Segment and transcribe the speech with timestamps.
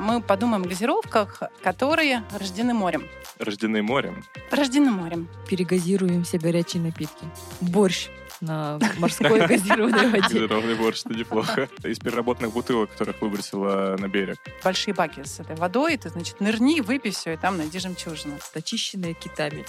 [0.00, 3.06] мы подумаем о газировках, которые рождены морем.
[3.38, 4.24] Рождены морем.
[4.50, 5.28] Рождены морем.
[5.48, 7.26] Перегазируем все горячие напитки.
[7.60, 8.08] Борщ
[8.40, 10.22] на морской газированной воде.
[10.22, 11.68] Газированный борщ, это неплохо.
[11.84, 14.38] Из переработанных бутылок, которых выбросила на берег.
[14.64, 18.38] Большие баки с этой водой, ты, значит, нырни, выпей все, и там найди жемчужину.
[18.54, 19.66] Очищенные китами.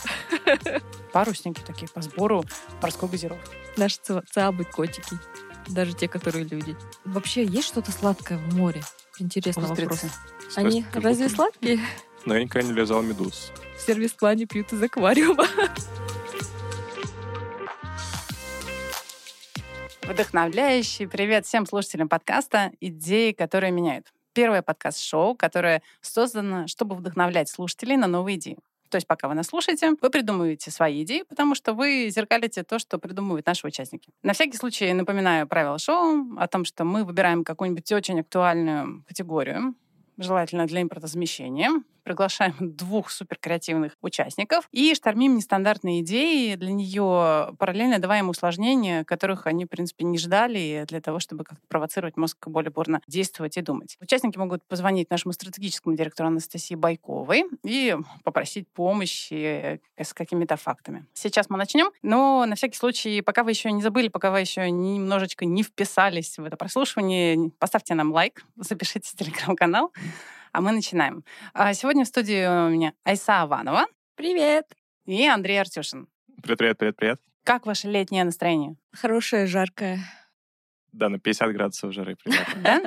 [1.12, 2.46] Парусники такие по сбору
[2.82, 3.52] морской газировки.
[3.76, 3.98] Наши
[4.32, 5.18] цабы, котики.
[5.68, 6.76] Даже те, которые люди.
[7.06, 8.82] Вообще, есть что-то сладкое в море?
[9.20, 10.04] Интересный вопрос.
[10.04, 10.12] Устрицы.
[10.56, 11.80] Они Как разве будто- сладкие?
[12.26, 13.52] Но я никогда не вязал медуз.
[13.78, 15.46] В сервис-плане пьют из аквариума.
[20.04, 24.08] Вдохновляющий привет всем слушателям подкаста «Идеи, которые меняют».
[24.34, 28.58] Первое подкаст-шоу, которое создано, чтобы вдохновлять слушателей на новые идеи.
[28.92, 32.78] То есть пока вы нас слушаете, вы придумываете свои идеи, потому что вы зеркалите то,
[32.78, 34.12] что придумывают наши участники.
[34.22, 39.74] На всякий случай напоминаю правила шоу о том, что мы выбираем какую-нибудь очень актуальную категорию,
[40.18, 41.70] желательно для импортозамещения.
[42.04, 49.48] Приглашаем двух суперкреативных участников и штормим нестандартные идеи, для нее параллельно давая им усложнения, которых
[49.48, 53.62] они, в принципе, не ждали, для того, чтобы как-то провоцировать мозг более бурно действовать и
[53.62, 53.98] думать.
[54.02, 61.06] Участники могут позвонить нашему стратегическому директору Анастасии Байковой и попросить помощи э, с какими-то фактами.
[61.14, 64.70] Сейчас мы начнем, но на всякий случай, пока вы еще не забыли, пока вы еще
[64.70, 69.92] немножечко не вписались в это прослушивание, поставьте нам лайк, запишитесь в телеграм-канал,
[70.52, 71.24] а мы начинаем.
[71.54, 73.86] А Сегодня в студии у меня Айса Аванова
[74.16, 74.66] Привет!
[75.06, 76.08] и Андрей Артюшин.
[76.42, 77.22] Привет, привет, привет, привет.
[77.44, 78.76] Как ваше летнее настроение?
[78.94, 80.00] Хорошая, жаркая.
[80.92, 82.62] Да, на 50 градусов жары приятно.
[82.62, 82.82] Да?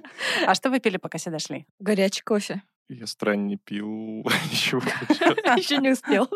[0.47, 1.67] А что вы пили, пока сюда шли?
[1.79, 2.63] Горячий кофе.
[2.89, 3.89] Я с утра не пил
[4.51, 4.81] ничего.
[5.57, 6.29] Еще не успел.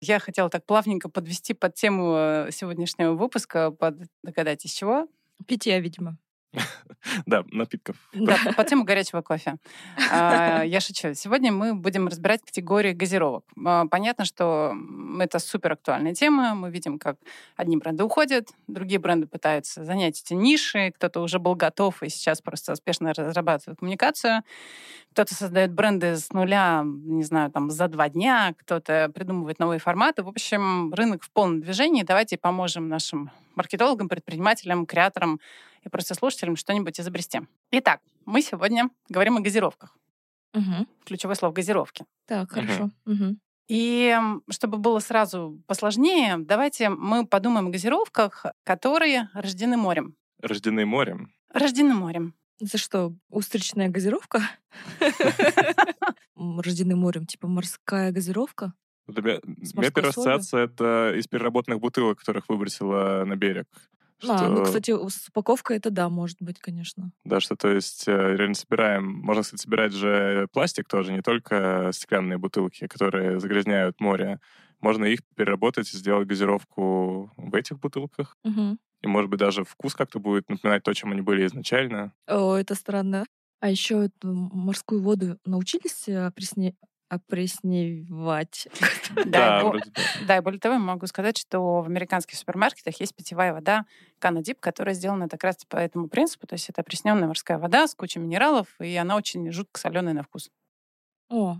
[0.00, 3.70] Я хотела так плавненько подвести под тему э, сегодняшнего выпуска.
[3.70, 3.96] Под...
[4.22, 5.06] Догадайтесь, чего?
[5.46, 6.16] Питья, видимо.
[7.26, 7.96] Да, напитков.
[8.12, 9.56] Да, по- тему горячего кофе.
[10.10, 11.14] А, Я шучу.
[11.14, 13.44] Сегодня мы будем разбирать категории газировок.
[13.64, 14.74] А, Понятно, что
[15.20, 16.54] это супер актуальная тема.
[16.54, 17.16] Мы видим, как
[17.56, 20.90] одни бренды уходят, другие бренды пытаются занять эти ниши.
[20.96, 24.42] Кто-то уже был готов и сейчас просто успешно разрабатывает коммуникацию.
[25.12, 30.22] Кто-то создает бренды с нуля, не знаю, там, за два дня, кто-то придумывает новые форматы.
[30.22, 32.02] В общем, рынок в полном движении.
[32.02, 35.40] Давайте поможем нашим маркетологам, предпринимателям, креаторам
[35.86, 37.40] и просто слушателям что-нибудь изобрести.
[37.70, 39.96] Итак, мы сегодня говорим о газировках.
[40.52, 40.86] Мгм.
[41.04, 42.04] Ключевое слово газировки.
[42.26, 42.90] Так, хорошо.
[43.04, 43.38] Мгм.
[43.68, 44.16] И
[44.50, 50.14] чтобы было сразу посложнее, давайте мы подумаем о газировках, которые рождены морем.
[50.40, 51.32] Рождены морем.
[51.52, 52.34] Рождены морем.
[52.60, 54.40] Это что, устричная газировка?
[56.36, 58.72] Рождены морем, типа морская газировка?
[59.08, 63.66] У меня- У первая ассоциация это из переработанных бутылок, которых выбросила на берег.
[64.22, 67.10] А, ну, Что- кстати, с упаковкой это да, может быть, конечно.
[67.24, 69.04] Да, что то есть э, реально собираем.
[69.12, 74.40] Можно, кстати, собирать же пластик тоже, не только стеклянные бутылки, которые загрязняют море.
[74.80, 78.36] Можно их переработать и сделать газировку в этих бутылках.
[78.44, 78.78] Мгм.
[79.02, 82.12] И, может быть, даже вкус как-то будет напоминать то, чем они были изначально.
[82.26, 83.26] О, это странно.
[83.60, 86.74] А еще эту морскую воду научились э, опресне-
[87.08, 88.68] опресневать?
[89.24, 90.36] Да, и да.
[90.38, 93.86] и более того, я могу сказать, что в американских супермаркетах есть питьевая вода
[94.20, 96.46] Canadiп, которая сделана как раз по этому принципу.
[96.46, 100.24] То есть это опресненная морская вода с кучей минералов, и она очень жутко соленая на
[100.24, 100.50] вкус.
[101.28, 101.58] О,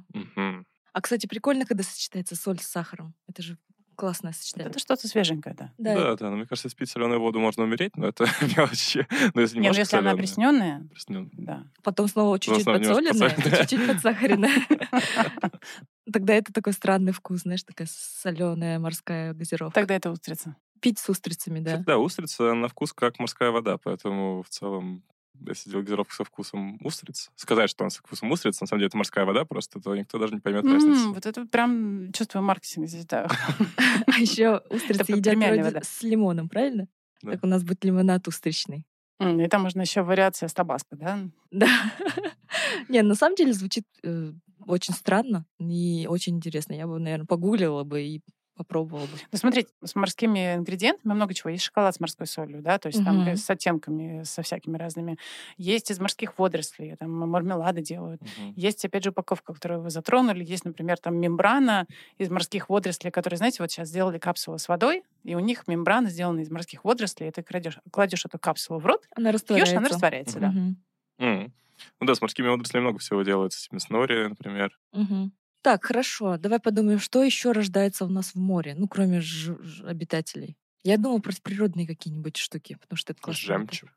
[0.93, 3.15] а, кстати, прикольно, когда сочетается соль с сахаром.
[3.29, 3.59] Это же
[3.97, 4.71] классное сочетание.
[4.71, 5.73] это что-то свеженькое, да.
[5.79, 8.27] Да, Да, да, но мне кажется, спить соленую воду можно умереть, но это
[8.57, 9.07] мелочи.
[9.35, 11.31] Но если Не, ну если она солёная, опресненная, опреснённая.
[11.33, 11.65] да.
[11.83, 13.31] Потом снова чуть-чуть подсоленное.
[13.31, 14.53] чуть-чуть подсахаренное.
[16.13, 19.75] Тогда это такой странный вкус, знаешь, такая соленая морская газировка.
[19.81, 20.57] Тогда это устрица.
[20.81, 21.79] Пить с устрицами, да.
[21.79, 25.03] Да, устрица на вкус как морская вода, поэтому в целом
[25.41, 28.89] если делать газировку со вкусом устриц, сказать, что он со вкусом устриц, на самом деле
[28.89, 31.09] это морская вода просто, то никто даже не поймет М, разницы.
[31.09, 33.29] Вот это прям чувствую маркетинг здесь, да.
[34.07, 36.89] А еще устрицы едят с лимоном, правильно?
[37.23, 38.85] Так у нас будет лимонад устричный.
[39.21, 41.19] И там можно еще вариация с табаско, да?
[41.51, 41.69] Да.
[42.89, 44.33] Не, на самом деле звучит э,
[44.67, 46.75] очень странно и очень интересно.
[46.75, 48.23] Я бы, наверное, погуглила бы и
[48.57, 49.13] попробовала бы.
[49.31, 51.51] Ну, смотрите, с морскими ингредиентами много чего.
[51.51, 53.29] Есть шоколад с морской солью, да, то есть там Мгм.
[53.29, 55.19] э, с оттенками, со всякими разными.
[55.59, 58.23] Есть из морских водорослей, там мармелады делают.
[58.23, 58.53] Мгм.
[58.57, 60.45] Есть, опять же, упаковка, которую вы затронули.
[60.45, 61.87] Есть, например, там мембрана
[62.19, 66.09] из морских водорослей, которые, знаете, вот сейчас сделали капсулы с водой, и у них мембрана
[66.11, 67.29] сделана из морских водорослей.
[67.29, 69.77] И ты кладешь, кладешь эту капсулу в рот, Она пьешь, растворяется.
[69.79, 70.49] она растворяется, да.
[70.49, 70.77] Мгм.
[71.19, 71.53] М.
[72.01, 73.61] Ну да, с морскими водорослями много всего делается.
[73.61, 74.71] С мяснори, например.
[74.93, 75.33] Мгм.
[75.67, 76.39] Так, хорошо.
[76.39, 80.57] Давай подумаем, что еще рождается у нас в море, ну, кроме ж- ж- обитателей.
[80.85, 83.43] Я думала про природные какие-нибудь штуки, потому что это классно.
[83.45, 83.91] Жемчуг.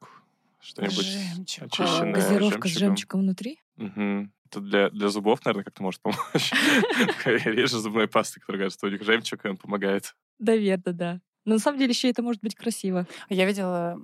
[0.60, 1.63] Что-нибудь Жемчуг.
[1.63, 3.21] А, очищенное Газировка с жемчугом.
[3.21, 3.62] внутри?
[3.75, 4.33] Мгм.
[4.48, 6.51] Это для, для зубов, наверное, как-то может помочь.
[7.25, 10.16] Реже зубной пасты, которая говорит, что у них жемчуг, и он помогает.
[10.39, 11.21] Наверное, да.
[11.45, 13.06] Но на самом деле еще это может быть красиво.
[13.30, 13.95] Я видела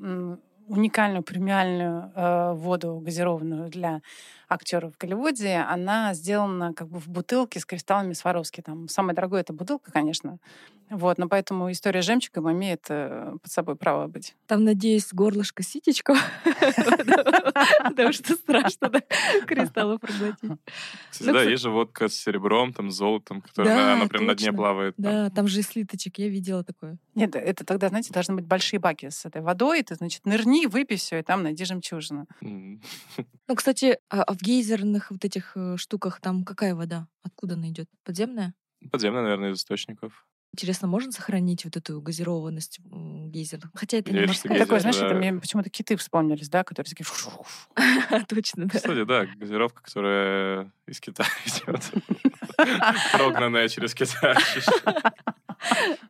[0.68, 4.02] уникальную премиальную э, воду газированную для
[4.50, 5.58] актеров в Голливуде.
[5.58, 8.62] Она сделана как бы в бутылке с кристаллами Сваровски.
[8.62, 10.40] Там самая дорогая эта бутылка, конечно.
[10.90, 14.36] Вот, но поэтому история с жемчугом имеет э, под собой право быть.
[14.46, 16.16] Там, надеюсь, горлышко ситечко,
[17.84, 18.92] потому что страшно
[19.48, 20.60] кристаллы проглотить.
[21.22, 24.94] Да, есть же водка с серебром, там, золотом, которая, она прям на дне плавает.
[24.98, 27.00] Да, там же и слиточек, я видела такое.
[27.16, 29.82] Нет, это тогда, знаете, должны быть большие баки с этой водой.
[29.82, 32.28] Ты, значит, нырни, выпей все, и там найди жемчужину.
[32.42, 37.08] Ну, кстати, а а в гейзерных вот этих э, штуках там какая вода?
[37.24, 37.90] Откуда она идет?
[38.04, 38.54] Подземная?
[38.92, 40.26] Подземная, наверное, из источников.
[40.54, 43.72] Интересно, можно сохранить вот эту газированность гейзерных?
[43.74, 44.58] Хотя это не морская.
[44.58, 45.16] Такое, знаешь, это да.
[45.16, 47.06] мне почему-то киты вспомнились, да, которые такие...
[48.30, 48.78] Точно, да.
[48.78, 51.92] Кстати, да, газировка, которая из Китая идет.
[53.12, 54.38] Прогнанная через Китай.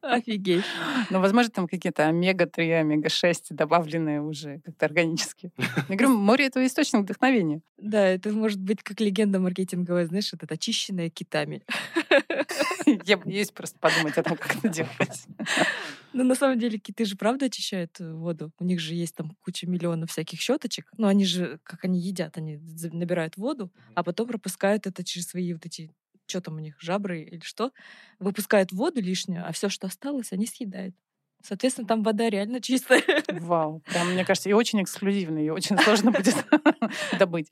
[0.02, 0.64] Офигеть.
[1.10, 5.52] Ну, возможно, там какие-то омега-3, омега-6 добавленные уже как-то органически.
[5.90, 7.62] Я говорю, море— это источник вдохновения.
[7.78, 11.64] Да, это может быть как легенда маркетинговая, знаешь, это очищенная китами.
[13.06, 15.28] Я боюсь просто подумать о том, как это делать.
[16.14, 18.52] Но на самом деле киты же правда очищают э, воду.
[18.58, 20.90] У них же есть там куча миллионов всяких щеточек.
[20.98, 22.58] Но они же, как они едят, они
[22.94, 25.92] набирают воду, а потом пропускают это через свои вот эти
[26.28, 27.72] что там у них, жабры или что,
[28.20, 30.96] выпускают воду лишнюю, а все, что осталось, они съедают.
[31.44, 33.04] Соответственно, там вода реально чистая.
[33.28, 33.82] Вау.
[33.86, 36.36] Прям, мне кажется, и очень эксклюзивный, и очень сложно будет
[37.20, 37.50] добыть.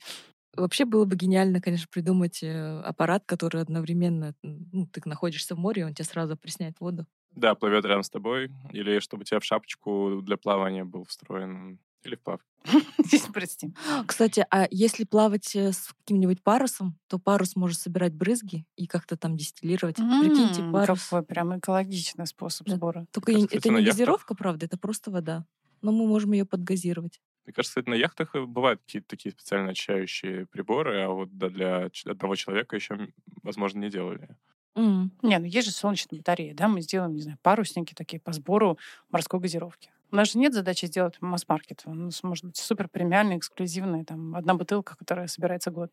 [0.56, 5.84] Вообще было бы гениально, конечно, придумать э, аппарат, который одновременно, ну, ты находишься в море,
[5.84, 7.06] он тебе сразу опресняет воду.
[7.32, 8.50] Да, плывет рядом с тобой.
[8.70, 11.80] Или чтобы у тебя в шапочку для плавания был встроен.
[12.04, 12.44] Или в плавке.
[13.04, 13.72] Здесь прости.
[14.06, 19.16] Кстати, а если плавать э, с каким-нибудь парусом, то парус может собирать брызги и как-то
[19.16, 19.96] там дистиллировать.
[19.96, 21.04] Прикиньте, М, парус.
[21.08, 22.76] Какой прям экологичный способ Да.
[22.76, 23.06] сбора.
[23.10, 25.46] Только Кажется, кстати, это не яхтах- газировка, правда, это просто вода.
[25.82, 27.20] Но мы можем ее подгазировать.
[27.46, 31.48] Мне кажется, кстати, на яхтах э, бывают какие-то такие специально очищающие приборы, а вот да,
[31.50, 33.08] для одного человека еще,
[33.42, 34.28] возможно, не делали.
[34.76, 35.12] М.
[35.22, 38.76] Не, ну есть же солнечные батареи, да, мы сделаем, не знаю, парусники такие по сбору
[39.10, 39.90] морской газировки.
[40.14, 41.82] У нас же нет задачи сделать масс-маркет.
[41.86, 45.90] У нас может быть супер премиальный, эксклюзивный, там, одна бутылка, которая собирается год.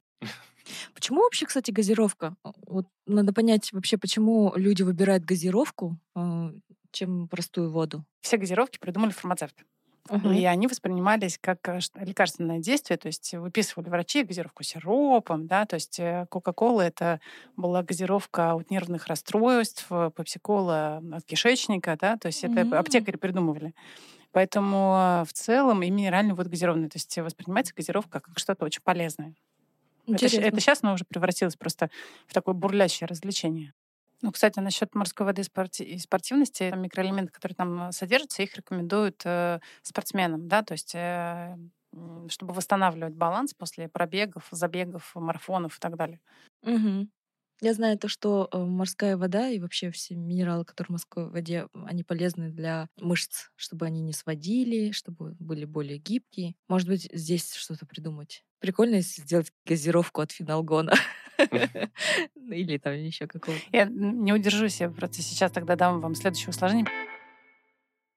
[0.94, 2.36] Почему вообще, кстати, газировка?
[2.68, 6.52] Вот надо понять вообще, почему люди выбирают газировку, э,
[6.92, 8.06] чем простую воду.
[8.20, 9.64] Все газировки придумали фармацевты.
[10.10, 10.34] Мгм.
[10.34, 15.76] И они воспринимались как э, лекарственное действие, то есть выписывали врачи газировку сиропом, да, то
[15.76, 17.20] есть э, Кока-Кола это
[17.56, 22.74] была газировка от нервных расстройств, э, Пепси-Кола от кишечника, да, то есть это М.
[22.74, 23.74] аптекари придумывали.
[24.32, 29.36] Поэтому в целом и минеральный вот газированный, то есть воспринимается газировка как что-то очень полезное.
[30.08, 31.90] Это, это сейчас оно уже превратилось просто
[32.28, 33.74] в такое бурлящее развлечение.
[34.22, 38.56] Ну, кстати, насчет морской воды и спорти- и спортивности, микроэлементы, которые там э, содержатся, их
[38.56, 41.58] рекомендуют э, спортсменам, да, то есть э,
[42.30, 46.20] чтобы восстанавливать баланс после пробегов, забегов, марафонов и так далее.
[46.64, 47.10] Мгм.
[47.64, 52.04] Я знаю то, что морская вода и вообще все минералы, которые в морской воде, они
[52.04, 56.56] полезны для мышц, чтобы они не сводили, чтобы были более гибкие.
[56.68, 58.44] Может быть, здесь что-то придумать.
[58.60, 60.94] Прикольно, если сделать газировку от финалгона.
[62.36, 63.64] Ну, Или там еще какого-то.
[63.72, 66.92] Я не удержусь, я просто сейчас тогда дам вам следующее усложнение.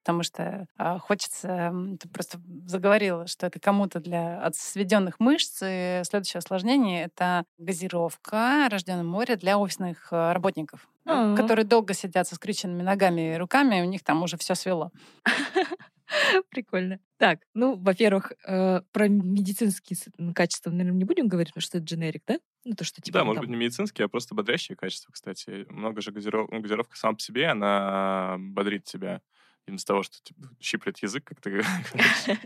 [0.02, 5.62] Потому что а, хочется, м, ты просто заговорила, что это кому-то для от сведенных мышц.
[5.64, 11.34] И следующее осложнение это газировка рожденного моря для офисных э, работников, э, А.
[11.34, 14.92] которые долго сидят со скрюченными ногами и руками, и у них там уже все свело.
[16.50, 16.98] Прикольно.
[17.18, 19.96] Так, ну, во-первых, э, про медицинские
[20.34, 22.38] качества, наверное, не будем говорить, потому что это дженерик, да?
[22.64, 23.18] Ну, то, что типа...
[23.18, 25.66] да, ну, может там- быть, не медицинские, а просто бодрящие качества, кстати.
[25.70, 26.50] Много же газиров...
[26.50, 29.20] ну, газировка сама по себе, она бодрит тебя.
[29.66, 32.38] Именно из того, что типа, щиплет язык, как ты говоришь.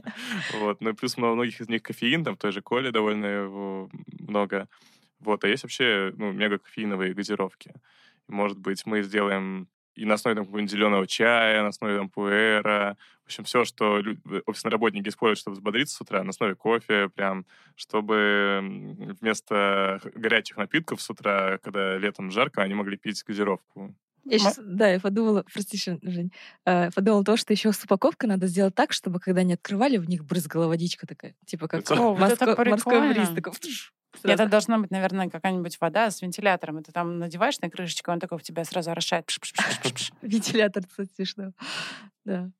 [0.54, 0.80] Вот.
[0.80, 4.68] Ну и плюс много- многих из них кофеин, там в той же коле довольно много.
[5.20, 5.44] Вот.
[5.44, 7.74] А есть вообще ну, мега кофеиновые газировки.
[8.28, 12.96] Может быть, мы сделаем и на основе там, какого-нибудь зеленого чая, на основе там, пуэра.
[13.24, 17.08] В общем, все, что э, офисные работники используют, чтобы взбодриться с утра, на основе кофе,
[17.08, 17.44] прям,
[17.76, 18.60] чтобы
[19.20, 23.94] вместо горячих напитков с утра, когда летом жарко, они могли пить газировку.
[24.24, 26.32] Я щас- да, я подумала, прости, Жень,
[26.66, 30.08] э, подумала то, что еще с упаковкой надо сделать так, чтобы когда они открывали, в
[30.08, 33.52] них брызгала водичка такая, типа как Это- О, вот это морской, морской бриз, такой,
[34.18, 34.50] втш, Это сразу.
[34.50, 36.78] должна быть, наверное, какая-нибудь вода с вентилятором.
[36.78, 39.30] Это там надеваешь на крышечку, он такой в тебя сразу орошает.
[40.22, 41.52] Вентилятор, кстати, смешно.
[42.24, 42.50] Да.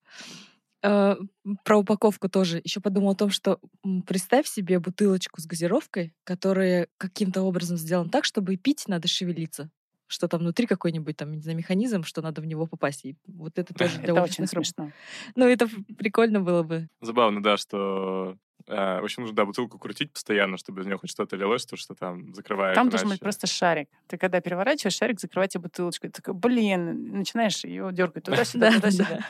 [0.83, 1.17] Э,
[1.65, 2.61] Про упаковку тоже.
[2.63, 3.59] Еще подумала о том, что
[4.07, 9.71] представь себе бутылочку с газировкой, которая каким-то образом сделана так, чтобы пить надо шевелиться.
[10.07, 13.05] Что там внутри какой-нибудь там, не знаю, механизм, что надо в него попасть.
[13.05, 14.93] И вот это тоже для Это очень смешно.
[15.35, 16.89] Ну, это прикольно было бы.
[17.01, 18.37] Забавно, да, что...
[18.67, 21.77] э, в общем, нужно, да, бутылку крутить постоянно, чтобы из нее хоть что-то лилось, то,
[21.77, 22.75] что там закрывает.
[22.75, 23.89] Там должен быть иначе- просто шарик.
[24.07, 26.07] Ты когда переворачиваешь шарик, закрывайте бутылочку.
[26.07, 29.21] И ты такой, блин, начинаешь ее дергать туда-сюда, Да, туда-сюда.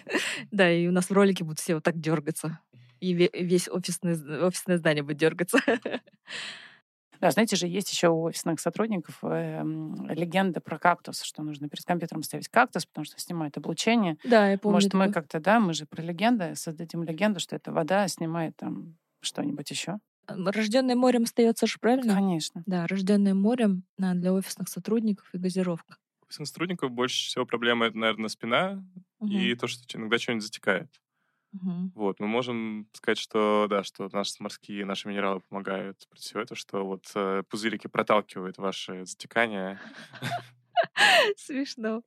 [0.50, 2.58] Да, и у нас в ролике будут все вот так дергаться.
[3.00, 4.14] И ве- весь офисный,
[4.44, 5.58] офисное здание будет дергаться.
[7.20, 11.84] Да, знаете же, есть еще у офисных сотрудников эм, легенда про кактус, что нужно перед
[11.84, 14.16] компьютером ставить кактус, потому что снимает облучение.
[14.24, 14.76] Да, я помню.
[14.76, 15.14] Может, мы такое.
[15.14, 19.98] как-то, да, мы же про легенды, создадим легенду, что эта вода снимает там что-нибудь еще.
[20.28, 22.14] Рожденное морем остается же, правильно?
[22.14, 22.62] Конечно.
[22.66, 25.96] Да, рожденное морем а, для офисных сотрудников и газировка.
[26.28, 28.84] У сотрудников больше всего проблема, это, наверное, спина
[29.26, 30.88] и то, что иногда что-нибудь затекает.
[31.52, 31.92] Мгм.
[31.94, 36.56] Вот, мы можем сказать, что да, что наши морские, наши минералы помогают против всего этого,
[36.56, 39.80] что вот э, пузырики проталкивают ваши затекания.
[41.36, 42.02] Смешно.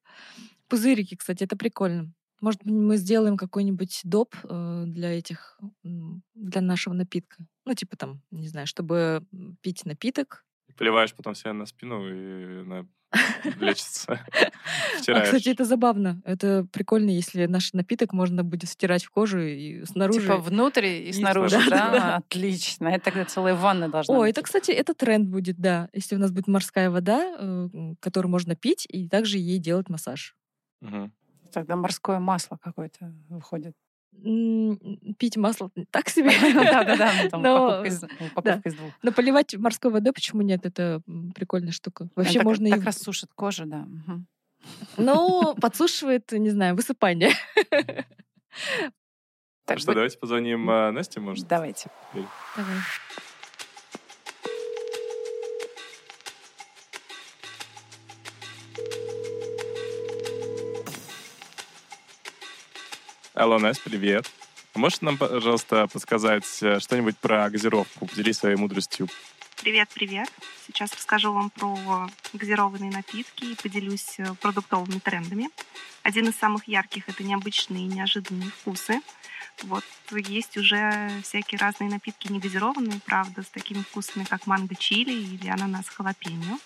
[0.67, 2.13] Пузырики, кстати, это прикольно.
[2.39, 7.37] Может, мы сделаем какой-нибудь доп э, для этих, для нашего напитка.
[7.65, 9.23] Ну, типа там, не знаю, чтобы
[9.61, 10.45] пить напиток.
[10.77, 12.87] Поливаешь потом себя на спину и она
[13.59, 14.19] лечится.
[15.07, 16.21] А, кстати, это забавно.
[16.25, 20.21] Это прикольно, если наш напиток можно будет стирать в кожу и снаружи.
[20.21, 21.91] Типа внутрь и И снаружи, да?
[21.91, 22.15] да.
[22.17, 22.87] Отлично.
[22.89, 24.31] Это тогда целая ванна должна О, быть.
[24.31, 25.89] это, кстати, это тренд будет, да.
[25.91, 30.35] Если у нас будет морская вода, э, которую можно пить, и также ей делать массаж.
[30.81, 31.11] Мгм.
[31.51, 33.75] Тогда морское масло какое-то выходит.
[35.17, 36.29] Пить масло так себе.
[36.53, 37.83] Да-да-да, ну, там Но,
[38.31, 38.91] упаковка из- двух.
[39.01, 40.65] Но поливать морской водой почему нет?
[40.65, 41.01] Это
[41.33, 42.07] прикольная штука.
[42.15, 42.71] Вообще можно и...
[42.71, 43.87] Так рассушит кожу, да.
[44.97, 47.31] Ну, подсушивает, не знаю, высыпание.
[49.65, 51.47] Так, Ну что, давайте позвоним э, Насте, может?
[51.47, 51.89] Давайте.
[52.13, 52.75] Давай.
[63.33, 64.29] Алло, Настя, привет.
[64.73, 68.05] А Можешь нам, пожалуйста, подсказать э, что-нибудь про газировку?
[68.05, 69.07] Поделись своей мудростью.
[69.61, 70.29] Привет, привет.
[70.67, 75.49] Сейчас расскажу вам про газированные напитки и поделюсь э, продуктовыми трендами.
[76.03, 78.99] Один из самых ярких— это необычные и неожиданные вкусы.
[79.63, 86.59] Вот есть уже всякие разные напитки негазированные, правда, с такими вкусами, как манго-чили или ананас-халапеньо.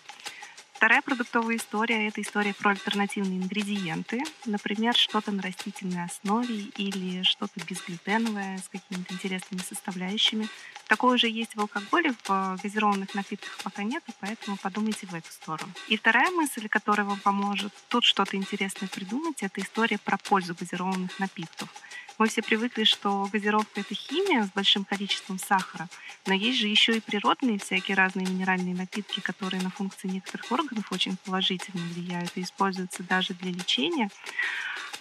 [0.76, 4.22] Вторая продуктовая история— это история про альтернативные ингредиенты.
[4.46, 10.50] Например, что-то на растительной основе или что-то безглютеновое с какими-то интересными составляющими.
[10.88, 15.32] Такое же есть в алкоголе, в э, газированных напитках пока нет, поэтому подумайте в эту
[15.32, 15.72] сторону.
[15.88, 21.18] И вторая мысль, которая вам поможет тут что-то интересное придумать, это история про пользу газированных
[21.20, 21.70] напитков.
[22.18, 25.90] Мы все привыкли, что газировка— это химия с большим количеством сахара,
[26.26, 30.92] но есть же еще и природные всякие разные минеральные напитки, которые на функции некоторых органов
[30.94, 34.10] очень положительно влияют и используются даже для лечения.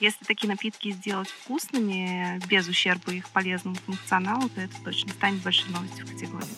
[0.00, 5.70] Если такие напитки сделать вкусными, без ущерба их полезному функционалу, то это точно станет большой
[5.70, 6.56] новостью в категории.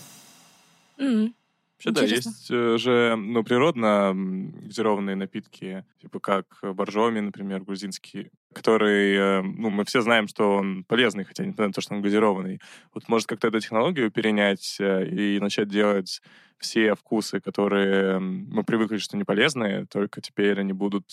[0.99, 1.35] М,
[1.77, 9.15] Вообще, да, есть э, же, ну, природно газированные напитки, типа как боржоми, например, грузинский, который,
[9.15, 12.61] э, ну, мы все знаем, что он полезный, хотя на то, что он газированный.
[12.95, 16.23] Вот может как-то эту технологию перенять э, и начать делать
[16.59, 21.05] все вкусы, которые мы привыкли, что не полезные, только теперь они будут...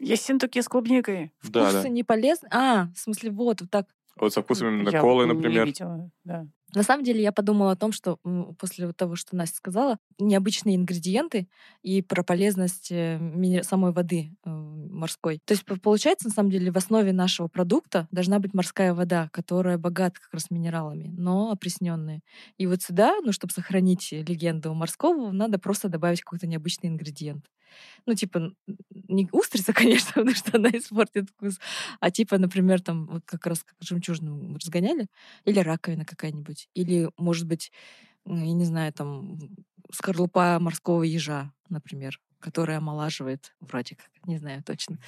[0.00, 1.32] Есть синтуки с клубникой.
[1.42, 1.88] Да, Вкусы да.
[1.88, 2.48] не полезны.
[2.52, 3.86] А, в смысле, вот, вот так.
[4.16, 5.66] Вот со вкусом именно Я колы, не например.
[5.66, 6.46] видела, да.
[6.74, 8.18] На самом деле я подумала о том, что
[8.58, 11.48] после того, что Настя сказала, необычные ингредиенты
[11.82, 13.18] и про полезность э,
[13.62, 15.40] самой воды э, морской.
[15.46, 19.78] То есть получается, на самом деле, в основе нашего продукта должна быть морская вода, которая
[19.78, 22.20] богата как раз минералами, но опресненные.
[22.58, 27.46] И вот сюда, ну, чтобы сохранить легенду морского, надо просто добавить какой-то необычный ингредиент.
[28.06, 28.52] Ну, типа,
[29.08, 31.58] не устрица, конечно, потому что она испортит вкус,
[32.00, 35.06] а типа, например, там, вот как раз как жемчужину разгоняли,
[35.44, 37.72] или раковина какая-нибудь, или, может быть,
[38.26, 39.38] я не знаю, там,
[39.92, 44.98] скорлупа морского ежа, например, которая омолаживает, вроде как, не знаю точно.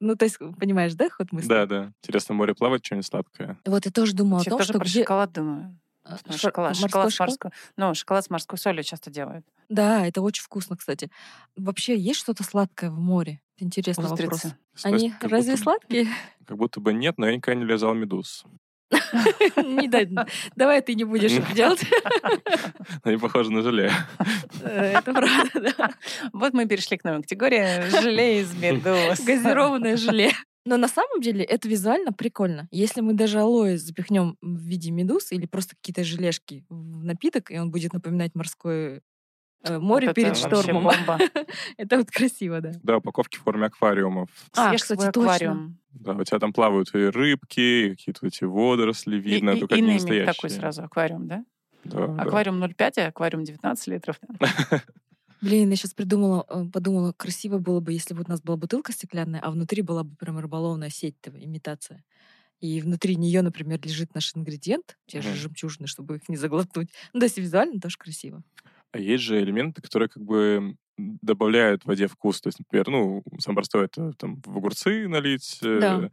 [0.00, 1.48] Ну, то есть, понимаешь, да, ход мысли?
[1.48, 1.92] Да, да.
[2.02, 3.58] Интересно, море плавать что-нибудь сладкое.
[3.64, 5.00] Вот я тоже думала о Я том, тоже что про где...
[5.00, 5.78] шоколад думаю.
[6.30, 7.28] Шо- Шоколад, морской шоколад с шоколад?
[7.30, 7.50] морской...
[7.76, 9.44] Ну, шоколад с морской солью часто делают.
[9.68, 11.10] Да, это очень вкусно, кстати.
[11.56, 13.40] Вообще, есть что-то сладкое в море?
[13.58, 14.32] Интересный вопрос.
[14.44, 14.56] Устрицы.
[14.84, 16.06] Они Как разве будто- сладкие?
[16.46, 18.44] Как будто бы нет, но я никогда не лизал медуз.
[19.56, 20.08] Не дай-
[20.56, 21.80] Давай ты не будешь это делать.
[23.02, 23.92] Они похожи на желе.
[24.62, 25.90] Э, Это правда, да.
[26.32, 27.88] Вот мы перешли к новой категории.
[28.00, 29.20] Желе из медуз.
[29.20, 30.32] Газированное желе.
[30.68, 32.68] Но на самом деле это визуально прикольно.
[32.70, 37.58] Если мы даже алоэ запихнем в виде медуз или просто какие-то желешки в напиток, и
[37.58, 39.00] он будет напоминать морское
[39.64, 40.86] э, море Вот перед штормом.
[41.78, 42.72] Это вот красиво, да.
[42.82, 44.28] Да, упаковки в форме аквариумов.
[44.54, 45.22] А, Съешь кстати, точно.
[45.22, 45.78] аквариум.
[45.92, 49.78] Да, у тебя там плавают и рыбки, и какие-то эти водоросли видно, и- только и
[49.78, 50.34] они нейминг настоящие.
[50.34, 51.44] такой сразу, аквариум, да?
[51.84, 52.22] Да, да.
[52.24, 54.20] Аквариум 0,5, а аквариум 19 литров.
[55.40, 55.50] да.
[55.50, 58.92] Блин, я сейчас придумала, э, подумала, красиво было бы, если бы у нас была бутылка
[58.92, 62.04] стеклянная, а внутри была бы прям рыболовная сеть, имитация.
[62.60, 65.36] И внутри нее, например, лежит наш ингредиент, те же Мгм.
[65.36, 66.90] жемчужины, чтобы их не заглотнуть.
[67.14, 68.42] Ну, то есть визуально тоже красиво.
[68.92, 72.40] А есть же элементы, которые как бы добавляют в воде вкус.
[72.40, 75.60] То есть, например, ну, самое простое это там в огурцы налить.
[75.62, 76.08] э, Да.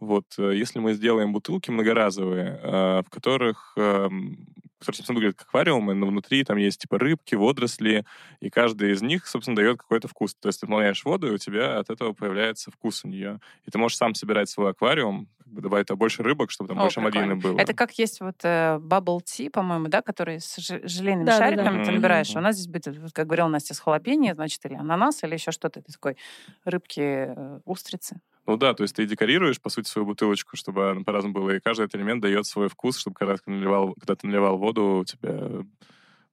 [0.00, 4.46] Вот, э, если мы сделаем бутылки многоразовые, э, в которых, эм,
[4.78, 8.04] которые, собственно, выглядят как аквариумы, но внутри там есть типа рыбки, водоросли,
[8.40, 10.34] и каждый из них, собственно, дает какой-то вкус.
[10.34, 13.40] То есть ты наполняешь воду, и у тебя от этого появляется вкус у нее.
[13.64, 16.82] И ты можешь сам собирать свой аквариум, как бы добавить больше рыбок, чтобы там О,
[16.82, 17.36] больше прикольно.
[17.36, 17.58] было.
[17.60, 21.62] Это как есть вот э, bubble tea, по-моему, да, который с ж- желейными Да-да-да.
[21.62, 21.96] шариками ты Мгм.
[21.96, 22.36] набираешь.
[22.36, 25.50] У нас здесь будет, вот как говорила Настя, с халапеньо, значит, или ананас, или еще
[25.50, 25.80] что-то.
[25.80, 26.16] Это такой
[26.64, 28.20] рыбки, э, устрицы.
[28.48, 31.60] Ну да, то есть ты декорируешь, по сути, свою бутылочку, чтобы она по-разному была, и
[31.60, 35.04] каждый этот элемент дает свой вкус, чтобы когда ты наливал, когда ты наливал воду, у
[35.04, 35.64] тебя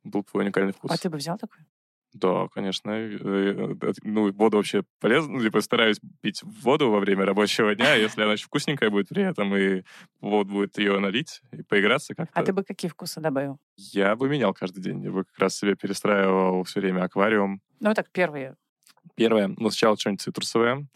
[0.06, 0.92] был твой уникальный вкус.
[0.92, 1.66] А ты бы взял такой?
[2.14, 2.92] Да, конечно.
[2.92, 5.42] э, э, Ну, воду вообще полезно.
[5.42, 9.54] Типа, стараюсь пить воду во время рабочего дня, если она еще вкусненькая будет при этом,
[9.54, 9.84] и
[10.22, 12.40] вот будет ее налить и поиграться как-то.
[12.40, 13.60] А ты бы какие вкусы добавил?
[13.76, 15.04] Я бы менял каждый день.
[15.04, 17.62] Я бы как раз себе перестраивал все время аквариум.
[17.82, 18.56] Ну, так, первые.
[19.16, 20.88] Первое, ну, сначала что-нибудь цитрусовое,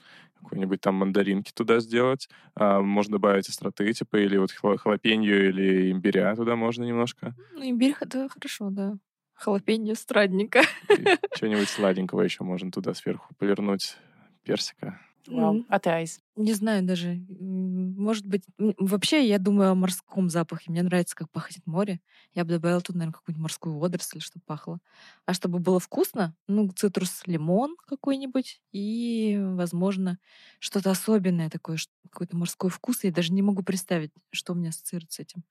[0.42, 2.30] какой-нибудь там мандаринки туда сделать.
[2.56, 7.36] А, можно добавить остроты, типа, или вот халапеньо, или имбиря туда можно немножко.
[7.54, 8.98] Ну, имбирь— это хорошо, да.
[9.34, 10.62] Халапеньо страдненько.
[11.36, 13.96] Чего-нибудь сладенького еще можно туда сверху полирнуть.
[14.44, 15.00] Персика.
[15.28, 15.66] Вау.
[15.70, 16.20] А ты, Айс?
[16.40, 17.20] Не знаю даже.
[17.28, 18.46] Может быть...
[18.58, 20.72] Вообще, я думаю о морском запахе.
[20.72, 22.00] Мне нравится, как пахнет море.
[22.34, 24.80] Я бы добавила тут, наверное, какую-нибудь морскую водоросль, чтобы пахло.
[25.26, 28.62] А чтобы было вкусно, ну, цитрус, лимон какой-нибудь.
[28.72, 30.18] И, возможно,
[30.60, 31.78] что-то особенное такое,
[32.10, 33.04] какой-то морской вкус.
[33.04, 35.44] Я даже не могу представить, что у меня ассоциируется с этим.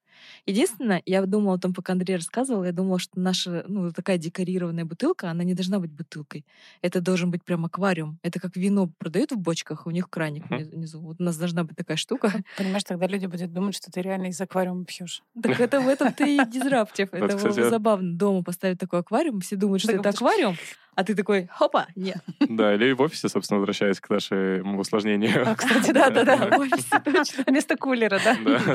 [0.47, 4.87] Единственное, я думала о том, пока Андрей рассказывал, я думала, что наша, ну, такая декорированная
[4.87, 6.47] бутылка, она не должна быть бутылкой.
[6.81, 8.19] Это должен быть прям аквариум.
[8.23, 10.45] Это как вино продают в бочках, у них краник
[10.79, 11.01] внизу.
[11.01, 12.33] Вот у нас должна быть такая штука.
[12.57, 15.23] Понимаешь, тогда люди будут думать, что ты реально из аквариума пьешь.
[15.43, 17.09] Так это в этом ты и дизраптив.
[17.13, 19.41] Это было бы кстати, забавно дома поставить такой аквариум.
[19.41, 20.57] Все думают, что это аквариум,
[20.99, 22.19] а ты такой, хопа, нет.
[22.41, 25.49] Да, или в офисе, собственно, возвращаясь к нашему усложнению.
[25.49, 27.45] А, кстати, да-да-да, в офисе точно.
[27.47, 28.37] Вместо кулера, да?
[28.45, 28.75] Да.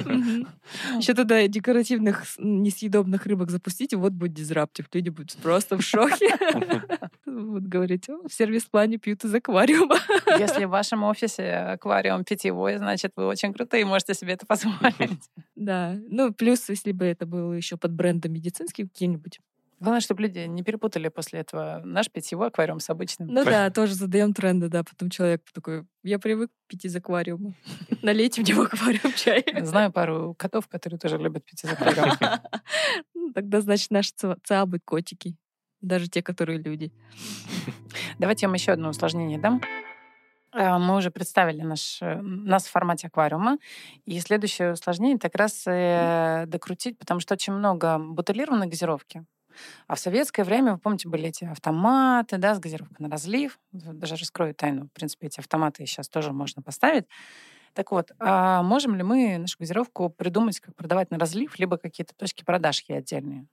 [0.98, 4.86] Еще туда декоративных несъедобных рыбок запустить, и вот будет дизраптив.
[4.94, 6.34] Люди будут просто в шоке.
[7.26, 9.98] Вот говорить, «О, в сервис-плане пьют из аквариума.
[10.38, 15.30] Если в вашем офисе аквариум питьевой, значит, вы очень крутые, можете себе это позволить.
[15.56, 15.96] Да.
[16.10, 19.40] Ну, плюс, если бы это было еще под брендом медицинским каким-нибудь.
[19.80, 23.28] Главное, чтобы люди не перепутали после этого наш питьевой аквариум с обычным.
[23.28, 24.84] Ну да, тоже задаем тренды, да.
[24.84, 27.54] Потом человек такой, я привык пить из аквариума.
[28.02, 29.44] Налейте мне в аквариум чай.
[29.64, 32.18] Знаю пару котов, которые тоже любят пить из аквариума.
[33.14, 35.36] Ну, Тогда, значит, наши ца- ЦА будут котики.
[35.82, 36.94] Даже те, которые люди.
[38.20, 39.62] Давайте я вам еще одно усложнение дам.
[40.54, 43.58] А, Мы уже представили наш, э, нас в формате аквариума.
[44.06, 49.26] И следующее усложнение как раз э, докрутить, потому что очень много бутылированной газировки.
[49.88, 53.60] А в советское время, вы помните, были эти автоматы, да, с газировкой на разлив.
[53.72, 54.88] Даже раскрою тайну.
[54.88, 57.06] В принципе, эти автоматы сейчас тоже можно поставить.
[57.74, 62.14] Так вот, а можем ли мы нашу газировку придумать, как продавать на разлив, либо какие-то
[62.16, 63.48] точки продаж ей отдельные?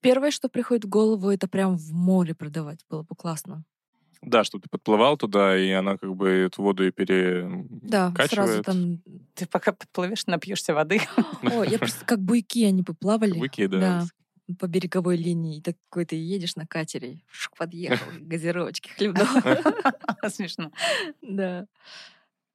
[0.00, 2.84] Первое, что приходит в голову, это прям в море продавать.
[2.88, 3.64] Было бы классно.
[4.22, 8.64] Да, чтобы ты подплывал туда, и она как бы эту воду и Да, сразу перекачивает.
[8.64, 9.02] там...
[9.34, 11.00] Ты пока подплывешь, напьешься воды.
[11.42, 13.38] О, я просто как буйки они бы плавали.
[13.38, 14.04] Выки, да.
[14.58, 15.58] По береговой линии.
[15.58, 19.26] И такой ты едешь на катере, шук, подъехал, газировочки хлебнул.
[20.28, 20.70] Смешно.
[21.22, 21.66] Да.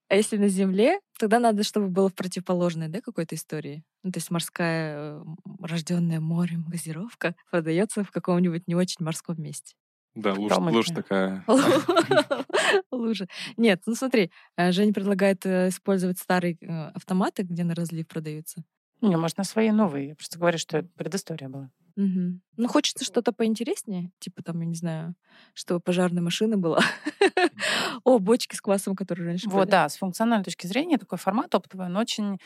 [0.10, 3.84] А если на земле, тогда надо, чтобы было в противоположной, да, какой-то истории.
[4.04, 5.23] Ну, то есть морская,
[5.62, 9.75] рожденная морем газировка продается в каком-нибудь не очень морском месте.
[10.15, 10.75] Да, луж, Калмыкия.
[10.78, 11.45] луж такая.
[12.91, 13.28] Лужа.
[13.58, 18.63] Нет, ну смотри, э, Женя предлагает э, использовать старые э, автоматы, где на разлив продаются.
[19.01, 20.09] Не, может, на свои новые.
[20.09, 21.69] Я просто говорю, что предыстория была.
[21.95, 22.41] Мгм.
[22.55, 25.15] Ну, хочется что-то поинтереснее, типа там, я не знаю,
[25.53, 26.79] чтобы пожарная машина была.
[28.05, 31.88] О, бочки с квасом, которые раньше Вот, да, с функциональной точки зрения такой формат оптовый,
[31.88, 32.39] он очень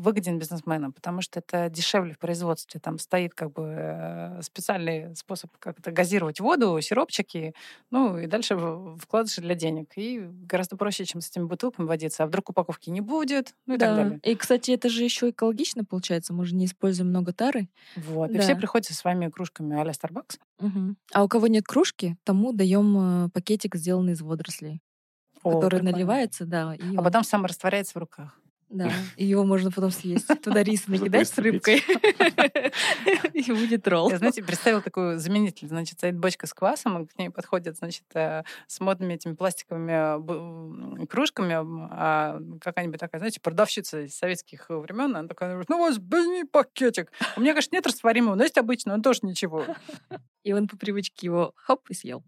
[0.00, 2.80] выгоден бизнесменам, потому что это дешевле в производстве.
[2.80, 7.54] Там стоит как бы э, специальный способ как-то газировать воду, сиропчики,
[7.90, 8.56] ну и дальше
[8.98, 9.92] вкладыши для денег.
[9.96, 12.24] И гораздо проще, чем с этими бутылками водиться.
[12.24, 13.86] А вдруг упаковки не будет, ну и да.
[13.86, 14.20] так далее.
[14.24, 16.32] И, кстати, это же еще экологично получается.
[16.32, 17.68] Мы же не используем много тары.
[17.96, 18.32] Вот.
[18.32, 18.38] Да.
[18.38, 20.38] И все приходят со своими кружками а-ля Starbucks.
[20.60, 20.96] Мгм.
[21.12, 24.80] А у кого нет кружки, тому даем э, пакетик, сделанный из водорослей,
[25.42, 25.92] О, который прикольно.
[25.92, 26.74] наливается, да.
[26.74, 28.39] И А он- потом сам растворяется в руках.
[28.70, 30.28] Да, и его можно потом съесть.
[30.42, 31.82] Туда рис накидать с рыбкой.
[33.34, 34.10] И будет ролл.
[34.10, 35.68] Я, знаете, представила такую заменитель.
[35.68, 41.02] Значит, стоит бочка с квасом, и к ней подходят, значит, э, с модными этими пластиковыми
[41.02, 41.56] э, кружками,
[41.90, 46.44] а какая-нибудь такая, знаете, продавщица из советских времен, она такая говорит, ну, у вас возьми
[46.44, 47.10] пакетик.
[47.36, 49.64] У меня, конечно, нет растворимого, но есть обычный, он тоже ничего.
[50.44, 52.22] И он по привычке его хоп и съел.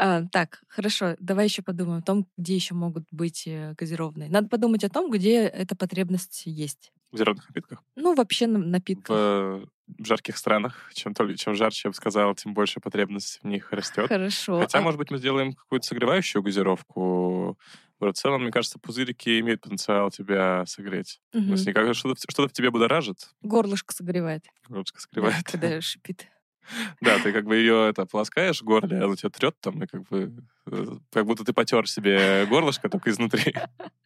[0.00, 4.30] А, так, хорошо, давай еще подумаем о том, где еще могут быть э, газированные.
[4.30, 6.92] Надо подумать о том, где эта потребность есть.
[7.10, 7.82] В зеленых напитках.
[7.96, 9.16] Ну, вообще на напитках.
[9.16, 9.66] В,
[9.98, 13.72] в жарких странах, чем, то, чем жарче, я бы сказал, тем больше потребность в них
[13.72, 14.06] растет.
[14.08, 14.60] Хорошо.
[14.60, 17.58] Хотя, А- может быть, мы сделаем какую-то согревающую газировку.
[17.98, 21.20] В целом, мне кажется, пузырики имеют потенциал тебя согреть.
[21.32, 24.44] Есть никак- что-то, что-то в тебе будоражит, Горлышко согревает.
[24.68, 25.44] горлышко да, скрывает.
[25.44, 26.28] Когда шипит.
[27.00, 30.02] Да, ты как бы ее это полоскаешь в горле, она тебя трет там, и как
[30.08, 30.32] бы
[30.66, 33.54] э, как будто ты потер себе горлышко только изнутри.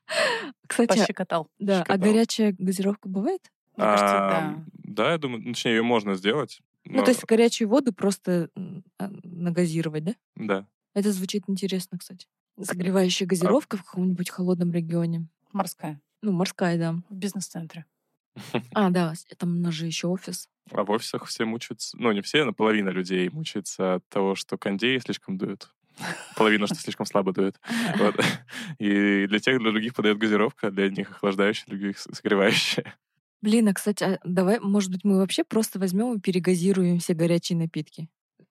[0.66, 1.48] Кстати, Пощекотал.
[1.58, 3.40] да, а горячая газировка бывает?
[3.76, 4.64] Мне кажется, А, да.
[4.72, 6.60] Да, я думаю, ну, точнее, ее можно сделать.
[6.84, 8.50] Ну, то есть горячую воду просто
[8.98, 10.14] а, нагазировать, да?
[10.36, 10.66] Да.
[10.94, 12.26] Это звучит интересно, кстати.
[12.60, 15.26] Согревающая газировка в каком-нибудь холодном регионе.
[15.52, 16.00] Морская.
[16.20, 16.94] Ну, морская, да.
[17.08, 17.86] В бизнес-центре.
[18.74, 20.48] А, да, там у нас же еще офис.
[20.70, 24.56] А в офисах все мучаются, ну, не все, но половина людей мучается от того, что
[24.56, 25.68] кондеи слишком дуют.
[26.36, 27.60] Половина, что слишком слабо дует.
[27.98, 28.14] Вот.
[28.78, 32.96] И для тех, для других подает газировка, для одних охлаждающая, для других согревающая.
[33.42, 37.58] Блин, а, кстати, а давай, может быть, мы вообще просто возьмем и перегазируем все горячие
[37.58, 38.08] напитки.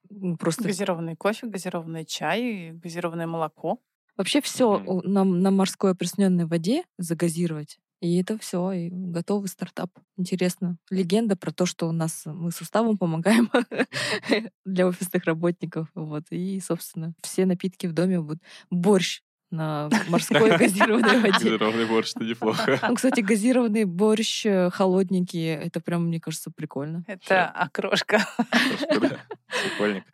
[0.09, 3.79] Ну, Просто Газированный кофе, газированный чай, газированное молоко.
[4.17, 4.99] вообще все Мгм.
[5.11, 7.79] на, на морской опресненной воде загазировать.
[8.01, 9.91] И это все, и готовый стартап.
[10.17, 10.77] Интересно.
[10.89, 13.49] Легенда про то, что у нас мы с уставом помогаем
[14.65, 15.87] для офисных работников.
[15.93, 16.23] Вот.
[16.31, 21.31] И, собственно, все напитки в доме будут борщ на морской газированной воде.
[21.31, 22.79] Газированный борщ, это неплохо.
[22.87, 27.03] Ну, кстати, газированный борщ, э, холодненький, это прям, мне кажется, прикольно.
[27.05, 28.25] Это окрошка.
[28.89, 30.05] Прикольник.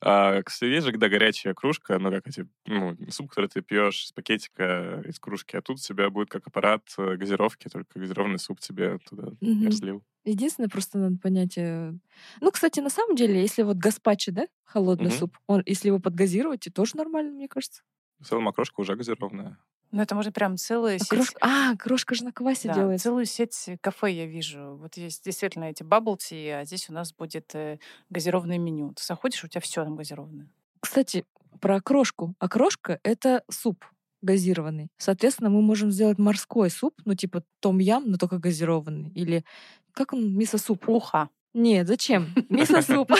[0.00, 4.12] А, есть же, когда горячая кружка, ну, как эти, ну, суп, который ты пьешь из
[4.12, 8.60] пакетика, из кружки, а тут у тебя будет как аппарат э, газировки, только газированный суп
[8.60, 9.70] тебе туда Мгм.
[9.70, 10.04] разлил.
[10.24, 11.56] Единственное, просто надо понять...
[11.58, 11.92] э,
[12.40, 15.10] Ну, кстати, на самом деле, если вот гаспачо, да, холодный Мгм.
[15.10, 17.82] суп, он, если его подгазировать, и тоже нормально, мне кажется.
[18.20, 19.58] В целом окрошка уже газированная.
[19.90, 21.08] Ну, это может прям целая А сеть.
[21.08, 23.04] крошка, а, крошка же на квасе Да, делается.
[23.04, 24.76] целую сеть кафе я вижу.
[24.76, 27.78] Вот есть действительно эти бабблти, а здесь у нас будет э,
[28.10, 28.92] газированное меню.
[28.94, 30.48] Ты заходишь, у тебя все там газированное.
[30.80, 31.24] Кстати,
[31.60, 32.34] про окрошку.
[32.38, 33.84] Окрошка— это суп
[34.20, 34.88] газированный.
[34.98, 39.10] Соответственно, мы можем сделать морской суп, ну, типа том-ям, но только газированный.
[39.10, 39.44] Или
[39.92, 40.36] как он?
[40.36, 40.88] Мисо-суп.
[40.88, 41.28] Уха.
[41.58, 42.28] Нет, зачем?
[42.48, 43.10] Мисо-суп.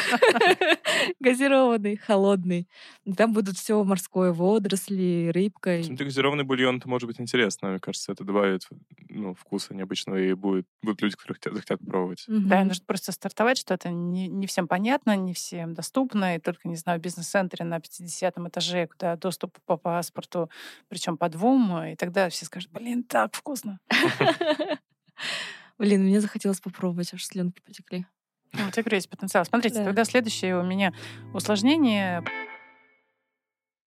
[1.21, 2.69] Газированный, холодный.
[3.17, 5.83] Там будут все морское, водоросли, рыбка.
[5.83, 7.71] Смотри, газированный бульон, это может быть интересно.
[7.71, 8.63] Мне кажется, это добавит
[9.09, 12.25] ну, вкуса необычного, и будет, будут люди, которые хотят, захотят попробовать.
[12.29, 12.69] Да, Мгм.
[12.69, 16.77] нужно просто стартовать, что это не, не всем понятно, не всем доступно, и только, не
[16.77, 20.49] знаю, в бизнес-центре на 50 этаже, куда доступ по паспорту,
[20.87, 23.81] причем по двум, и тогда все скажут, блин, так вкусно.
[25.79, 28.07] Блин, мне захотелось попробовать, аж слюнки потекли.
[28.53, 29.45] Ну, я говорю, есть потенциал.
[29.45, 29.85] Смотрите, Да.
[29.87, 30.93] тогда следующее у меня
[31.35, 32.23] усложнение,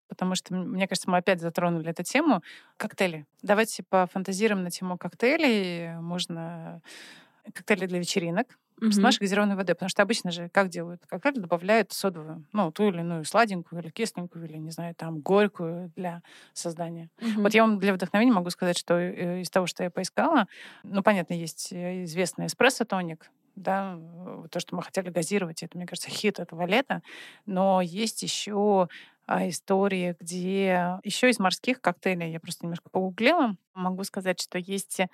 [0.08, 2.42] потому что, мне кажется, мы опять затронули эту тему.
[2.78, 3.26] Коктейли.
[3.42, 5.96] Давайте пофантазируем на тему коктейлей.
[6.00, 6.82] Можно
[7.54, 8.48] коктейли для вечеринок
[8.82, 9.04] с Мгм.
[9.04, 9.76] нашей газированной водой.
[9.76, 11.04] Потому что обычно же как делают?
[11.08, 15.92] Коктейль добавляют содовую, ну, ту или иную сладенькую, или кисленькую, или, не знаю, там, горькую
[15.96, 17.10] для создания.
[17.20, 17.44] Мгм.
[17.44, 20.48] Вот я вам для вдохновения могу сказать, что э, из того, что я поискала,
[20.84, 24.00] ну, понятно, есть э, известный эспрессо-тоник, да,
[24.50, 27.02] то, что мы хотели газировать, это, мне кажется, хит этого лета,
[27.46, 28.88] но есть еще
[29.28, 35.00] а, истории, где еще из морских коктейлей, я просто немножко погуглила, могу сказать, что есть
[35.00, 35.08] э,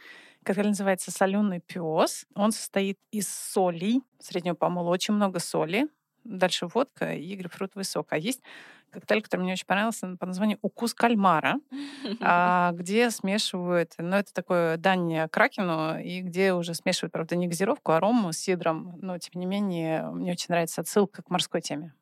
[0.44, 2.26] коктейль называется соленый пес.
[2.34, 5.88] Он состоит из солей, среднего помола, очень много соли,
[6.28, 8.14] дальше водка и грейпфрутовый сок.
[8.14, 8.42] А есть
[8.90, 11.60] коктейль, который мне очень понравился по названию «Укус кальмара»,
[12.22, 17.92] а, где смешивают, ну, это такое дань кракену, и где уже смешивают, правда, не газировку,
[17.92, 21.94] а рому с сидром, но, тем не менее, мне очень нравится отсылка к морской теме.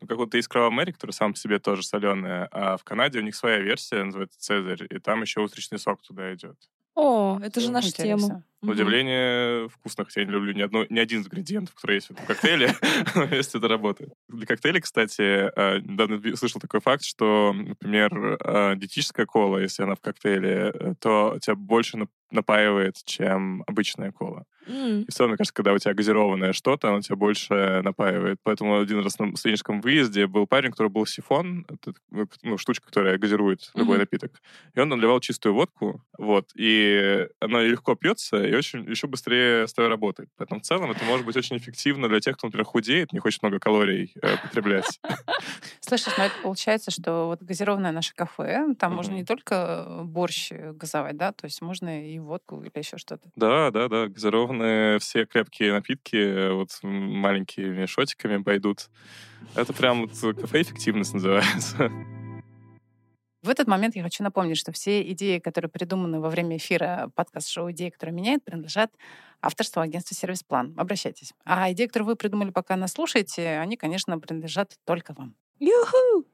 [0.00, 3.20] Ну, как вот есть Крава Мэри, который сам по себе тоже соленая, а в Канаде
[3.20, 6.56] у них своя версия, называется Цезарь, и там еще устричный сок туда идет.
[6.94, 8.44] О, это же наша тема.
[8.64, 12.08] На удивление вкусно, хотя я не люблю ни, одно, ни один из ингредиентов, который есть
[12.08, 12.74] в этом коктейле,
[13.32, 14.12] если это работает.
[14.28, 19.94] Для коктейлей, кстати, э, недавно слышал такой факт, что, например, э, диетическая кола, если она
[19.94, 24.44] в коктейле, э, то тебя больше нап- напаивает, чем обычная кола.
[24.66, 25.02] М.
[25.02, 28.38] И в целом, мне кажется, когда у тебя газированное что-то, оно тебя больше напаивает.
[28.42, 31.92] Поэтому один раз на студенческом выезде был парень, у которого был сифон, это
[32.42, 34.00] ну, штучка, которая газирует любой Мгм.
[34.00, 34.40] напиток.
[34.74, 39.72] И он наливал чистую водку, вот, и она легко пьется, и очень еще быстрее с
[39.72, 40.28] тобой работает.
[40.36, 43.42] Поэтому в целом это может быть очень эффективно для тех, кто, например, худеет, не хочет
[43.42, 45.00] много калорий э, потреблять.
[45.80, 50.72] Слышишь, но это получается, что вот газированное наше кафе, там можно не только борщ э,
[50.72, 53.28] газовать, да, то есть можно и водку или еще что-то.
[53.36, 58.90] Да, да, да, газированные все крепкие напитки э, вот маленькими шотиками пойдут.
[59.54, 61.90] Это прям вот кафе-эффективность называется.
[63.44, 67.72] В этот момент я хочу напомнить, что все идеи, которые придуманы во время эфира подкаст-шоу
[67.72, 68.90] «Идеи, которые меняют», принадлежат
[69.42, 70.72] авторству агентства «Сервис План».
[70.78, 71.34] Обращайтесь.
[71.44, 75.34] А идеи, которые вы придумали, пока нас слушаете, они, конечно, принадлежат только вам.
[75.60, 76.24] Юху!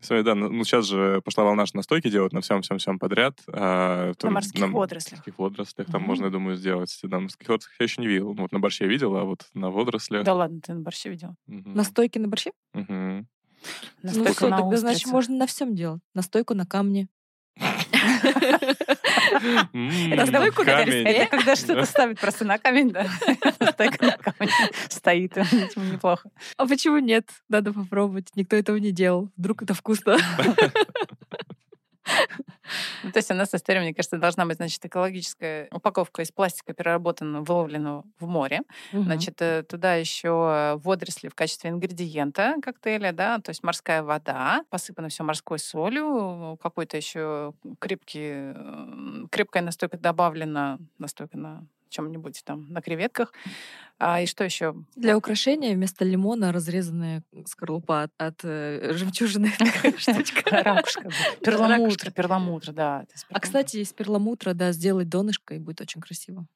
[0.00, 3.40] Сегодня, да, ну сейчас же пошла волна, что настойки делают на всем-всем-всем подряд.
[3.48, 5.18] а, На морских на водорослях.
[5.18, 6.08] морских водорослях там Мгм.
[6.08, 6.96] можно, я думаю, сделать.
[7.02, 8.32] На морских водорослях я еще не видел.
[8.34, 10.24] Ну, вот на борще я видел, а вот на водорослях...
[10.24, 11.34] Да ладно, ты на борще видел.
[11.48, 12.52] мгм, Настойки на борще?
[14.02, 14.12] Мгм.
[14.14, 16.02] Ну на тогда значит можно на всем делать.
[16.14, 17.08] Настойку на камне.
[19.72, 21.06] Настойку на камень.
[21.06, 23.06] Это когда что-то ставят просто на камень, да.
[23.60, 24.50] Настойка на камень
[24.88, 25.36] стоит,
[25.76, 26.30] неплохо.
[26.56, 27.28] А почему нет?
[27.48, 28.28] Надо попробовать.
[28.34, 29.30] Никто этого не делал.
[29.36, 30.16] Вдруг это вкусно.
[33.02, 36.72] Ну, то есть у нас история, мне кажется, должна быть, значит, экологическая упаковка из пластика,
[36.72, 38.60] переработанного, выловленного в море.
[38.92, 45.08] Значит, э, туда еще водоросли в качестве ингредиента коктейля, да, то есть морская вода, посыпано
[45.08, 52.80] все морской солью, какой-то еще крепкий, э, крепкая настойка добавлена, настойка на чем-нибудь там, на
[52.80, 53.32] креветках.
[53.98, 54.74] А, и что еще?
[54.96, 59.52] Для украшения вместо лимона разрезанная скорлупа от, от, э, жемчужины.
[60.50, 61.08] Ракушка.
[61.40, 63.04] Перламутр, перламутр, да.
[63.30, 66.46] А, кстати, из перламутра, да, сделать донышко, и будет очень красиво.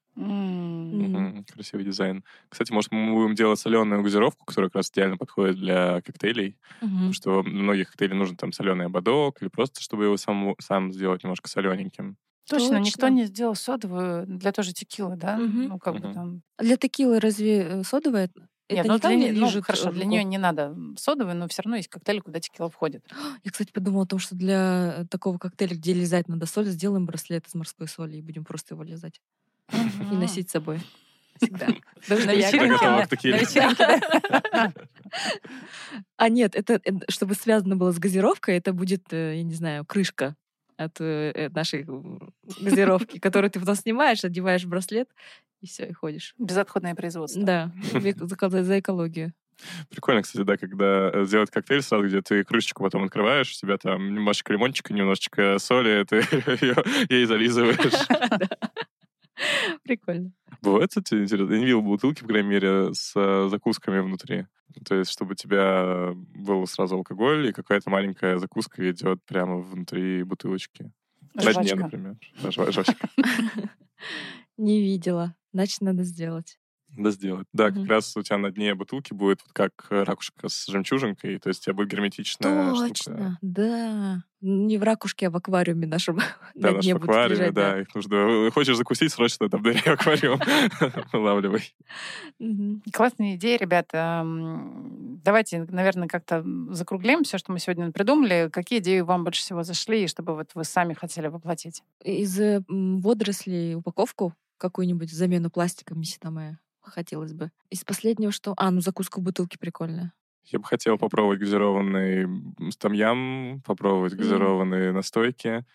[1.53, 2.23] Красивый дизайн.
[2.49, 6.57] Кстати, может, мы будем делать соленую газировку, которая как раз идеально подходит для коктейлей.
[6.81, 6.91] Мгм.
[6.91, 10.91] Потому что в многих коктейлей нужен там соленый ободок или просто, чтобы его сам, сам
[10.91, 12.17] сделать немножко солененьким.
[12.49, 13.13] Точно, никто Точно.
[13.13, 15.37] не сделал содовую для тоже текилы, да?
[15.37, 15.67] Мгм.
[15.67, 16.13] Ну, как бы Мгм.
[16.13, 16.41] там...
[16.57, 18.29] А Для текилы разве э, содовая?
[18.69, 21.33] Нет, Это ну, не для не- ну, лежит, хорошо, э, для нее не надо содовой,
[21.33, 23.03] но все равно есть коктейли, куда текила входит.
[23.43, 27.05] Я, кстати, подумала о том, что для э, такого коктейля, где лизать надо соль, сделаем
[27.05, 29.21] браслет из морской соли и будем просто его лизать
[29.73, 30.79] и носить с собой.
[31.41, 31.67] Всегда.
[32.07, 33.07] Даже На вечеринке.
[36.17, 40.35] А нет, это, чтобы связано было с газировкой, это будет, я не знаю, крышка
[40.77, 41.85] от э, э, нашей
[42.61, 45.09] газировки, которую ты потом снимаешь, одеваешь браслет,
[45.61, 46.33] и все, и ходишь.
[46.37, 47.43] Безотходное производство.
[47.43, 47.71] Да,
[48.63, 49.33] за экологию.
[49.89, 53.77] Прикольно, кстати, да, когда э, сделать коктейль сразу, где ты крышечку потом открываешь, у тебя
[53.77, 56.17] там немножечко лимончика, немножечко соли, ты
[56.61, 56.75] ее
[57.09, 58.07] ей зализываешь.
[59.83, 60.31] Прикольно.
[60.61, 61.53] Бывает, кстати, интересно.
[61.53, 64.45] Я не видел бутылки, по крайней мере, с э, закусками внутри.
[64.85, 70.23] То есть, чтобы у тебя был сразу алкоголь, и какая-то маленькая закуска идет прямо внутри
[70.23, 70.91] бутылочки.
[71.33, 71.75] На дне, Жвачка.
[71.77, 72.15] например.
[72.41, 72.95] Да, жвачка.
[74.57, 75.35] Не видела.
[75.53, 76.59] Значит, надо сделать.
[76.97, 77.47] Да, сделать.
[77.53, 77.89] Да, как Мгм.
[77.89, 81.61] раз у тебя на дне бутылки будет вот как э, ракушка с жемчужинкой, то есть
[81.61, 82.87] у тебя будет герметичная штука.
[82.89, 84.23] Точно, да.
[84.41, 86.17] Не в ракушке, а в аквариуме нашем
[86.55, 88.51] Да, на наш дне в будут аквариуме, лежать, да, их нужно...
[88.51, 90.39] Хочешь закусить, срочно там бери аквариум,
[91.13, 91.73] вылавливай.
[92.93, 94.23] Классная идея, ребята.
[94.25, 98.49] Давайте, наверное, как-то закруглим все, что мы сегодня придумали.
[98.51, 101.83] Какие идеи вам больше всего зашли, и чтобы вот вы сами хотели воплотить?
[102.03, 106.59] Из э, водорослей упаковку какую-нибудь замену пластиком меситамая
[106.91, 107.51] хотелось бы.
[107.69, 108.53] Из последнего что?
[108.57, 110.13] А, ну закуска в бутылке прикольная.
[110.45, 112.27] Я бы хотел попробовать газированный
[112.71, 115.65] стамьям, попробовать газированные настойки.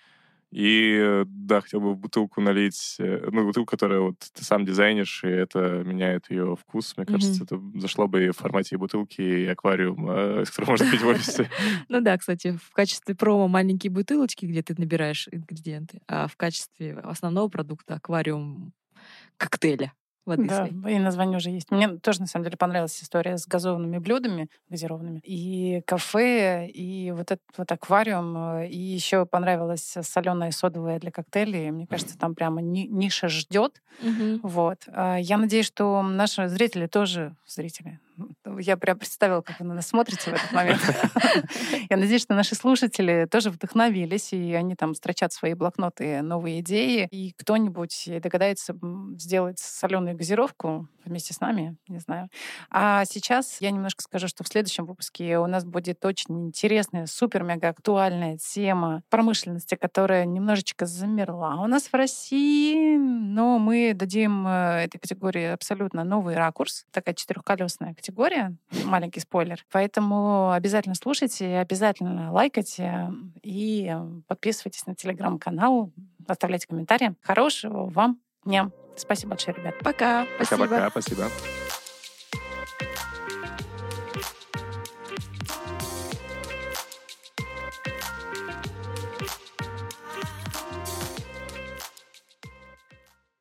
[0.53, 5.29] И, да, хотел бы бутылку налить, э, ну, бутылку, которую вот ты сам дизайнишь, и
[5.29, 6.95] это меняет ее вкус.
[6.99, 10.91] Мне кажется, это зашло бы и в формате и бутылки, и аквариума, из которого можно
[10.91, 11.49] пить в офисе.
[11.89, 16.99] Ну да, кстати, в качестве промо маленькие бутылочки, где ты набираешь ингредиенты, а в качестве
[16.99, 18.75] основного продукта аквариум
[19.39, 20.97] коктейля воды Да, своей.
[20.97, 21.71] и название уже есть.
[21.71, 27.31] Мне тоже, на самом деле, понравилась история с газованными блюдами, газированными, и кафе, и вот
[27.33, 31.71] этот вот аквариум, э, и еще понравилась соленая содовая для коктейлей.
[31.71, 33.83] Мне кажется, там прямо ни- ниша ждет.
[34.01, 34.41] Мгм.
[34.43, 34.79] Вот.
[34.89, 38.01] А, Я надеюсь, что наши зрители тоже, зрители,
[38.59, 40.81] Я прям представила, как вы на нас смотрите в этот момент.
[41.91, 47.09] Я надеюсь, что наши слушатели тоже вдохновились, и они там строчат свои блокноты, новые идеи,
[47.11, 48.75] и кто-нибудь догадается
[49.17, 52.29] сделать соленую газировку вместе с нами, не знаю.
[52.71, 57.69] А сейчас я немножко скажу, что в следующем выпуске у нас будет очень интересная, супер-мега
[57.69, 64.99] актуальная тема промышленности, которая немножечко замерла у нас в России, но мы дадим э, этой
[64.99, 68.57] категории абсолютно новый ракурс, такая четырехколесная категория, история.
[68.85, 69.65] Маленький спойлер.
[69.71, 73.11] Поэтому обязательно слушайте, обязательно лайкайте
[73.43, 75.91] и э, подписывайтесь на телеграм-канал,
[76.27, 77.15] оставляйте комментарии.
[77.23, 78.71] Хорошего вам дня.
[78.97, 79.75] Спасибо большое, ребят.
[79.81, 80.27] Пока.
[80.39, 80.47] Пока-пока.
[80.47, 80.69] Спасибо.
[80.69, 81.29] Пока, спасибо.